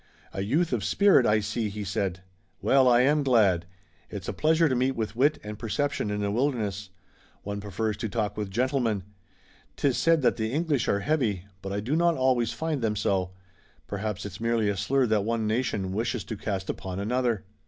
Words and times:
"A 0.33 0.41
youth 0.41 0.73
of 0.73 0.83
spirit, 0.83 1.27
I 1.27 1.41
see," 1.41 1.69
he 1.69 1.83
said. 1.83 2.21
"Well, 2.59 2.87
I 2.87 3.01
am 3.01 3.21
glad. 3.21 3.67
It's 4.09 4.27
a 4.27 4.33
pleasure 4.33 4.67
to 4.67 4.73
meet 4.73 4.95
with 4.95 5.15
wit 5.15 5.37
and 5.43 5.59
perception 5.59 6.09
in 6.09 6.21
the 6.21 6.31
wilderness. 6.31 6.89
One 7.43 7.61
prefers 7.61 7.97
to 7.97 8.09
talk 8.09 8.35
with 8.35 8.49
gentlemen. 8.49 9.03
'Tis 9.75 9.99
said 9.99 10.23
that 10.23 10.37
the 10.37 10.51
English 10.51 10.87
are 10.87 11.01
heavy, 11.01 11.45
but 11.61 11.71
I 11.71 11.81
do 11.81 11.95
not 11.95 12.17
always 12.17 12.51
find 12.51 12.81
them 12.81 12.95
so. 12.95 13.33
Perhaps 13.85 14.25
it's 14.25 14.41
merely 14.41 14.69
a 14.69 14.75
slur 14.75 15.05
that 15.05 15.21
one 15.23 15.45
nation 15.45 15.91
wishes 15.91 16.23
to 16.23 16.35
cast 16.35 16.67
upon 16.71 16.99
another." 16.99 17.43